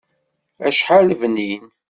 [0.67, 1.65] Acḥal bnin!